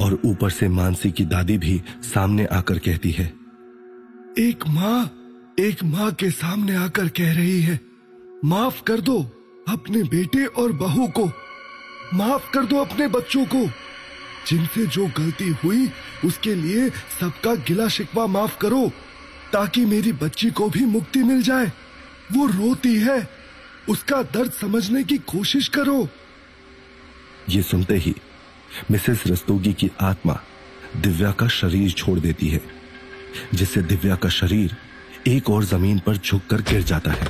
और 0.00 0.18
ऊपर 0.24 0.50
से 0.50 0.68
मानसी 0.68 1.10
की 1.10 1.24
दादी 1.24 1.58
भी 1.58 1.82
सामने 2.02 2.44
आकर 2.46 2.78
कहती 2.78 3.10
है, 3.10 3.32
एक 4.38 4.66
माँ 4.68 5.12
एक 5.58 5.84
माँ 5.84 6.10
के 6.12 6.30
सामने 6.30 6.74
आकर 6.76 7.08
कह 7.08 7.32
रही 7.34 7.60
है, 7.60 7.80
माफ़ 8.44 8.82
कर 8.82 9.00
दो। 9.00 9.35
अपने 9.68 10.02
बेटे 10.02 10.44
और 10.44 10.72
बहू 10.72 11.08
को। 11.08 11.26
माफ़ 12.14 12.52
कर 12.52 12.64
दो 12.64 12.76
अपने 12.76 13.08
बच्चों 13.08 13.46
को। 13.46 13.66
जिनसे 14.46 14.86
जो 14.86 15.06
गलती 15.06 15.48
हुई, 15.48 15.90
उसके 16.24 16.54
लिए 16.54 16.88
सबका 16.90 17.54
गिला 17.54 17.88
शिकवा 17.88 18.26
माफ़ 18.26 18.58
करो, 18.58 18.92
ताकि 19.52 19.84
मेरी 19.84 20.12
बच्ची 20.12 20.50
को 20.50 20.68
भी 20.68 20.84
मुक्ति 20.84 21.18
मिल 21.18 21.42
जाए। 21.42 21.72
वो 22.32 22.46
रोती 22.46 22.96
है। 22.96 23.30
उसका 23.88 24.22
दर्द 24.22 24.52
समझने 24.52 25.04
की 25.04 25.18
कोशिश 25.18 25.68
करो। 25.68 26.08
ये 27.48 27.62
सुनते 27.62 27.96
ही, 27.96 28.14
मिसेस 28.90 29.22
रस्तोगी 29.26 29.72
की 29.72 29.90
आत्मा 30.00 30.40
दिव्या 30.96 31.32
का 31.32 31.48
शरीर 31.48 31.90
छोड़ 31.90 32.18
देती 32.18 32.48
है, 32.48 32.60
जिससे 33.54 33.82
दिव्या 33.82 34.16
का 34.16 34.28
शरीर 34.28 34.76
एक 35.26 35.50
और 35.50 35.64
ज़मीन 35.64 35.98
पर 35.98 36.16
झुककर 36.16 36.60
गिर 36.60 36.82
जाता 36.82 37.10
है, 37.10 37.28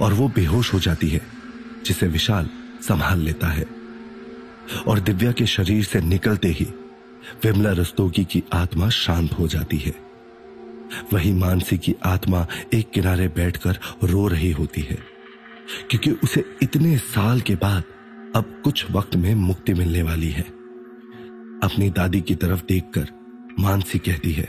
और 0.00 0.12
वो 0.12 0.28
बेहोश 0.28 0.74
हो 0.74 0.80
जाती 0.80 1.08
है। 1.08 1.39
जिसे 1.86 2.06
विशाल 2.06 2.48
संभाल 2.82 3.20
लेता 3.20 3.46
है। 3.46 3.66
और 4.86 5.00
दिव्या 5.00 5.32
के 5.32 5.46
शरीर 5.46 5.84
से 5.84 6.00
निकलते 6.00 6.48
ही 6.48 6.64
विमला 7.44 7.70
रस्तोगी 7.72 8.24
की 8.24 8.42
आत्मा 8.52 8.88
शांत 8.88 9.32
हो 9.32 9.46
जाती 9.48 9.76
है। 9.76 9.94
वही 11.12 11.32
मानसी 11.32 11.78
की 11.78 11.94
आत्मा 12.04 12.46
एक 12.74 12.90
किनारे 12.90 13.28
बैठकर 13.28 13.78
रो 14.04 14.26
रही 14.28 14.50
होती 14.52 14.80
है, 14.80 14.98
क्योंकि 15.90 16.10
उसे 16.24 16.44
इतने 16.62 16.96
साल 16.98 17.40
के 17.40 17.54
बाद 17.54 17.82
अब 18.36 18.60
कुछ 18.64 18.90
वक्त 18.90 19.16
में 19.16 19.34
मुक्ति 19.34 19.74
मिलने 19.74 20.02
वाली 20.02 20.30
है। 20.30 20.42
अपनी 21.62 21.90
दादी 21.90 22.20
की 22.20 22.34
तरफ़ 22.34 22.62
देखकर 22.68 23.08
मानसी 23.60 23.98
कहती 23.98 24.32
है, 24.32 24.48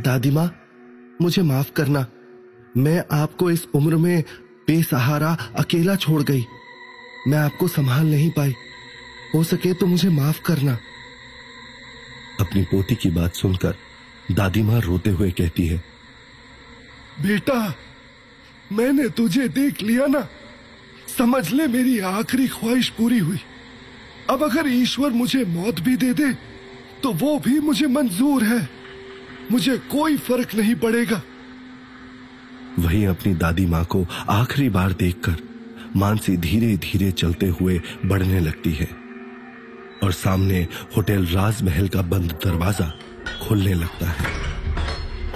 दादी 0.00 0.30
माँ, 0.30 0.50
मुझे 1.22 1.42
माफ़ 1.42 1.72
करना। 1.72 2.06
मैं 2.76 3.02
आपको 3.12 3.50
इस 3.50 3.66
उम्र 3.74 3.96
में 3.96 4.24
बेसहारा 4.68 5.32
अकेला 5.56 5.94
छोड़ 5.96 6.22
गई। 6.22 6.46
मैं 7.28 7.38
आपको 7.38 7.68
संभाल 7.68 8.06
नहीं 8.06 8.30
पाई। 8.30 8.54
हो 9.34 9.42
सके 9.44 9.72
तो 9.74 9.86
मुझे 9.86 10.08
माफ़ 10.10 10.40
करना। 10.42 10.78
अपनी 12.40 12.62
पोती 12.62 12.94
की 12.94 13.10
बात 13.10 13.34
सुनकर 13.34 13.76
दादी 14.32 14.62
माँ 14.62 14.80
रोते 14.80 15.10
हुए 15.10 15.30
कहती 15.30 15.66
है 15.66 15.82
बेटा 17.20 17.74
मैंने 18.72 19.08
तुझे 19.08 19.48
देख 19.48 19.82
लिया 19.82 20.06
ना। 20.06 20.28
समझ 21.18 21.50
ले 21.50 21.66
मेरी 21.66 21.98
आखिरी 21.98 22.48
ख्वाहिश 22.48 22.88
पूरी 22.88 23.18
हुई। 23.18 23.38
अब 24.30 24.42
अगर 24.42 24.68
ईश्वर 24.68 25.10
मुझे 25.12 25.44
मौत 25.44 25.80
भी 25.80 25.96
दे 25.96 26.12
दे 26.12 26.32
तो 27.02 27.12
वो 27.12 27.38
भी 27.38 27.58
मुझे 27.60 27.86
मंजूर 27.86 28.44
है। 28.44 28.68
मुझे 29.50 29.76
कोई 29.90 30.16
फ़र्क 30.18 30.54
नहीं 30.54 30.74
पड़ेगा। 30.74 31.20
वहीं 32.78 33.06
अपनी 33.06 33.34
दादी 33.34 33.66
माँ 33.66 33.84
को 33.84 34.06
आखिरी 34.30 34.68
बार 34.68 34.92
देखकर 34.92 35.36
मानसी 35.96 36.36
धीरे 36.36 36.76
धीरे 36.76 37.10
चलते 37.12 37.46
हुए 37.50 37.80
बढ़ने 38.06 38.40
लगती 38.40 38.72
है 38.72 38.88
और 40.02 40.12
सामने 40.12 40.66
होटल 40.96 41.26
राजमहल 41.26 41.88
का 41.88 42.02
बंद 42.02 42.32
दरवाज़ा 42.44 42.90
खुलने 43.42 43.74
लगता 43.74 44.08
है। 44.08 44.36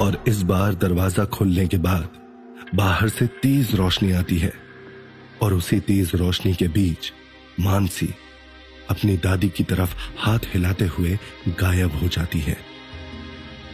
और 0.00 0.24
इस 0.28 0.42
बार 0.42 0.74
दरवाज़ा 0.74 1.24
खुलने 1.24 1.66
के 1.66 1.76
बाद 1.78 2.08
बाहर 2.74 3.08
से 3.08 3.26
तेज 3.42 3.74
रोशनी 3.74 4.12
आती 4.12 4.38
है 4.38 4.52
और 5.42 5.54
उसी 5.54 5.80
तेज 5.80 6.14
रोशनी 6.14 6.54
के 6.54 6.68
बीच 6.68 7.12
मानसी 7.60 8.14
अपनी 8.90 9.16
दादी 9.16 9.48
की 9.48 9.64
तरफ़ 9.64 9.94
हाथ 10.18 10.38
हिलाते 10.54 10.84
हुए 10.84 11.18
गायब 11.48 11.96
हो 11.96 12.08
जाती 12.08 12.40
है। 12.40 12.56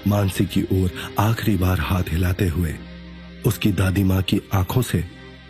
मानसी 0.06 0.44
की 0.46 0.62
ओर 0.72 0.90
आखिरी 1.18 1.56
बार 1.56 1.80
हाथ 1.80 2.12
हिलाते 2.12 2.48
हुए 2.48 2.74
उसकी 3.46 3.72
दादी 3.72 4.02
माँ 4.04 4.22
की 4.22 4.40
आँखों 4.54 4.82
से 4.82 5.04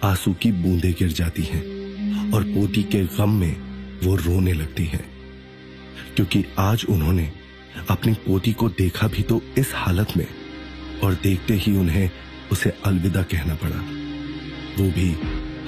आँसू 0.04 0.33
की 0.33 0.52
बूंदें 0.52 0.92
गिर 0.92 1.12
जाती 1.12 1.42
हैं 1.42 2.33
और 2.33 2.42
पोती 2.45 2.83
के 2.83 3.04
गम 3.16 3.30
में 3.30 3.57
वो 4.04 4.16
रोने 4.16 4.52
लगती 4.52 4.85
है। 4.85 5.04
क्योंकि 6.16 6.45
आज 6.59 6.85
उन्होंने 6.88 7.33
अपनी 7.90 8.12
पोती 8.14 8.52
को 8.52 8.68
देखा 8.68 9.09
भी 9.09 9.23
तो 9.23 9.40
इस 9.59 9.73
हालत 9.75 10.16
में 10.16 10.26
और 11.04 11.14
देखते 11.14 11.54
ही 11.54 11.76
उन्हें 11.76 12.11
उसे 12.52 12.73
अलविदा 12.85 13.23
कहना 13.23 13.54
पड़ा। 13.54 13.76
वो 14.78 14.90
भी 14.90 15.11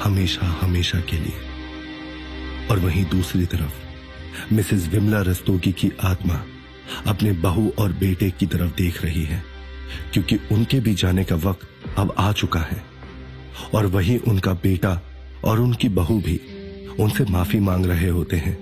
हमेशा 0.02 0.58
हमेशा 0.62 1.00
के 1.00 1.16
लिए। 1.16 2.68
और 2.70 2.78
वहीं 2.78 3.04
दूसरी 3.04 3.46
तरफ़ 3.46 4.54
मिसेस 4.54 4.88
विमला 4.88 5.20
रस्तोगी 5.20 5.72
की 5.72 5.90
आत्मा 6.04 6.44
अपने 7.06 7.32
बहू 7.32 7.72
और 7.78 7.92
बेटे 7.92 8.30
की 8.30 8.46
तरफ़ 8.46 8.76
देख 8.76 9.02
रही 9.04 9.24
है, 9.24 9.42
क्योंकि 10.12 10.38
उनके 10.52 10.80
भी 10.80 10.94
जाने 10.94 11.24
का 11.24 11.36
वक्त 11.36 11.68
अब 11.98 12.14
आ 12.18 12.32
चुका 12.32 12.60
है। 12.60 12.84
और 13.74 13.86
वही 13.86 14.18
उनका 14.18 14.52
बेटा 14.52 15.00
और 15.44 15.60
उनकी 15.60 15.88
बहू 15.88 16.20
भी 16.20 16.40
उनसे 17.00 17.24
माफ़ी 17.24 17.60
मांग 17.60 17.86
रहे 17.86 18.08
होते 18.08 18.36
हैं। 18.36 18.58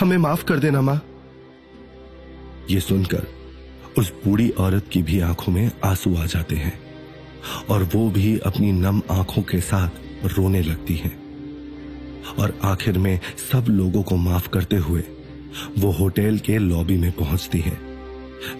हमें 0.00 0.18
माफ़ 0.18 0.44
कर 0.44 0.58
देना, 0.58 0.80
माँ। 0.80 1.04
ये 2.70 2.80
सुनकर 2.80 3.26
उस 3.98 4.12
बूढ़ी 4.24 4.50
औरत 4.50 4.86
की 4.92 5.02
भी 5.02 5.20
आँखों 5.20 5.52
में 5.52 5.70
आँसू 5.84 6.16
आ 6.16 6.26
जाते 6.26 6.56
हैं 6.56 6.80
और 7.70 7.82
वो 7.94 8.10
भी 8.10 8.38
अपनी 8.38 8.72
नम 8.72 9.02
आँखों 9.10 9.42
के 9.42 9.60
साथ 9.60 9.88
रोने 10.24 10.62
लगती 10.62 10.94
है। 10.94 11.18
और 12.38 12.58
आखिर 12.62 12.98
में 12.98 13.20
सब 13.52 13.64
लोगों 13.68 14.02
को 14.02 14.16
माफ़ 14.16 14.48
करते 14.48 14.76
हुए 14.76 15.02
वो 15.78 15.90
होटल 15.90 16.38
के 16.38 16.58
लॉबी 16.58 16.96
में 16.96 17.12
पहुँचती 17.12 17.60
है। 17.60 17.97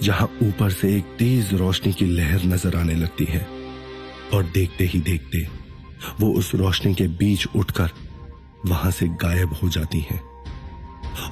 जहाँ 0.02 0.30
ऊपर 0.42 0.70
से 0.70 0.96
एक 0.96 1.04
तेज 1.18 1.54
रोशनी 1.54 1.92
की 1.92 2.04
लहर 2.06 2.44
नज़र 2.44 2.76
आने 2.76 2.94
लगती 2.94 3.24
है। 3.24 3.46
और 4.34 4.44
देखते 4.44 4.84
ही 4.84 5.00
देखते 5.00 5.46
वो 6.20 6.32
उस 6.32 6.54
रोशनी 6.54 6.94
के 6.94 7.06
बीच 7.08 7.46
उठकर 7.56 7.90
वहाँ 8.66 8.90
से 8.90 9.08
गायब 9.08 9.52
हो 9.52 9.68
जाती 9.68 10.00
है। 10.00 10.20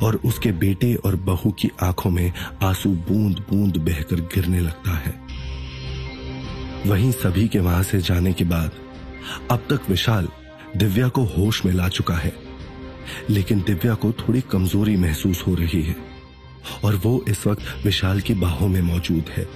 और 0.02 0.16
उसके 0.24 0.52
बेटे 0.52 0.94
और 0.94 1.16
बहू 1.16 1.50
की 1.50 1.70
आँखों 1.82 2.10
में 2.10 2.32
आँसू 2.62 2.90
बूंद 3.08 3.44
बूंद 3.50 3.76
बहकर 3.76 4.20
गिरने 4.34 4.60
लगता 4.60 4.96
है। 4.96 5.14
वहीं 6.86 7.12
सभी 7.12 7.48
के 7.48 7.58
वहाँ 7.58 7.82
से 7.82 8.00
जाने 8.00 8.32
के 8.32 8.44
बाद 8.44 8.72
अब 9.50 9.66
तक 9.70 9.88
विशाल 9.90 10.28
दिव्या 10.76 11.08
को 11.08 11.24
होश 11.24 11.64
में 11.64 11.72
ला 11.72 11.88
चुका 11.88 12.14
है। 12.14 12.32
लेकिन 13.30 13.60
दिव्या 13.60 13.94
को 13.94 14.12
थोड़ी 14.12 14.40
कमज़ोरी 14.40 14.96
महसूस 14.96 15.44
हो 15.46 15.54
रही 15.54 15.82
है। 15.82 15.96
और 16.85 16.96
वो 16.96 17.25
इस 17.28 17.46
वक्त 17.46 17.85
विशाल 17.85 18.20
की 18.20 18.35
बाहों 18.35 18.68
में 18.68 18.80
मौजूद 18.82 19.28
है। 19.28 19.46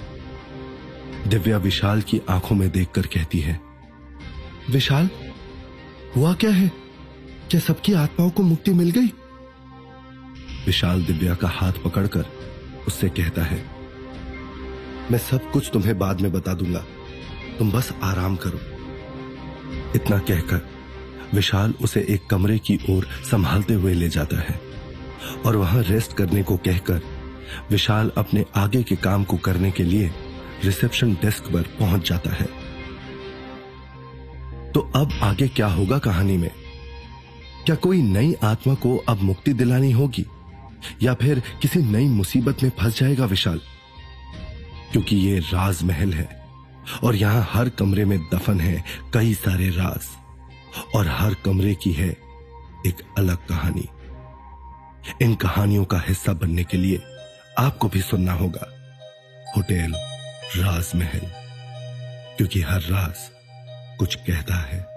दिव्या 1.27 1.57
विशाल 1.57 2.01
की 2.01 2.21
आँखों 2.29 2.55
में 2.55 2.69
देखकर 2.69 3.07
कहती 3.07 3.39
है, 3.39 3.59
विशाल, 4.69 5.09
हुआ 6.15 6.33
क्या 6.33 6.51
है? 6.51 6.71
क्या 7.49 7.59
सबकी 7.59 7.93
आत्माओं 7.93 8.29
को 8.29 8.43
मुक्ति 8.43 8.71
मिल 8.73 8.91
गई? 8.91 9.11
विशाल 10.65 11.03
दिव्या 11.03 11.35
का 11.35 11.47
हाथ 11.47 11.83
पकड़कर 11.85 12.25
उससे 12.87 13.09
कहता 13.09 13.43
है, 13.43 13.63
मैं 15.11 15.19
सब 15.19 15.51
कुछ 15.51 15.69
तुम्हें 15.73 15.97
बाद 15.99 16.21
में 16.21 16.31
बता 16.31 16.53
दूँगा। 16.53 16.83
तुम 17.59 17.71
बस 17.71 17.91
आराम 18.03 18.35
करो। 18.35 18.59
इतना 19.95 20.17
कहकर 20.17 20.69
विशाल 21.33 21.73
उसे 21.81 22.05
एक 22.09 22.25
कमरे 22.29 22.57
की 22.59 22.77
ओर 22.89 23.07
संभालते 23.31 23.73
हुए 23.73 23.93
ले 23.93 24.09
जाता 24.09 24.39
है 24.39 24.59
और 25.45 25.55
वहाँ 25.55 25.81
रेस्ट 25.83 26.13
करने 26.13 26.43
को 26.43 26.57
कहकर 26.57 27.01
विशाल 27.71 28.11
अपने 28.17 28.45
आगे 28.55 28.83
के 28.83 28.95
काम 28.95 29.23
को 29.23 29.37
करने 29.37 29.71
के 29.71 29.83
लिए 29.83 30.11
रिसेप्शन 30.63 31.13
डेस्क 31.13 31.43
पर 31.53 31.61
पहुँच 31.61 32.09
जाता 32.09 32.29
है। 32.29 32.71
तो 34.71 34.91
अब 34.95 35.11
आगे 35.21 35.47
क्या 35.47 35.67
होगा 35.67 35.97
कहानी 35.97 36.37
में? 36.37 36.51
क्या 37.65 37.75
कोई 37.75 38.01
नई 38.01 38.35
आत्मा 38.43 38.73
को 38.73 38.97
अब 38.97 39.21
मुक्ति 39.21 39.53
दिलानी 39.53 39.91
होगी? 39.91 40.25
या 41.01 41.13
फिर 41.13 41.43
किसी 41.61 41.79
नई 41.79 42.07
मुसीबत 42.07 42.63
में 42.63 42.71
फंस 42.79 42.99
जाएगा 42.99 43.25
विशाल? 43.25 43.61
क्योंकि 44.91 45.15
ये 45.15 45.39
राजमहल 45.39 46.13
है 46.13 46.45
और 47.03 47.15
यहाँ 47.15 47.49
हर 47.51 47.69
कमरे 47.69 48.05
में 48.05 48.19
दफन 48.33 48.59
है 48.59 48.83
कई 49.13 49.33
सारे 49.33 49.69
राज 49.69 49.99
और 50.95 51.07
हर 51.07 51.33
कमरे 51.33 51.75
की 51.75 51.91
है 51.91 52.09
एक 52.87 52.95
अलग 53.17 53.37
कहानी। 53.47 53.87
इन 55.21 55.35
कहानियों 55.35 55.85
का 55.85 56.03
हिस्सा 56.07 56.33
बनने 56.33 56.63
के 56.63 56.77
लिए 56.77 57.01
आपको 57.57 57.89
भी 57.89 58.01
सुनना 58.01 58.33
होगा। 58.33 58.67
होटल 59.57 59.93
राजमहल 60.61 61.31
क्योंकि 62.37 62.61
हर 62.61 62.81
राज 62.81 63.31
कुछ 63.99 64.15
कहता 64.15 64.55
है। 64.55 64.90